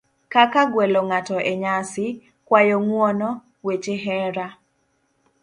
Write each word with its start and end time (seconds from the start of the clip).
kaka 0.33 0.61
gwelo 0.71 0.99
ng'ato 1.09 1.37
e 1.51 1.53
nyasi, 1.63 2.05
kuayo 2.47 2.77
ng'uono, 2.83 3.29
weche 3.65 3.95
hera, 4.03 4.47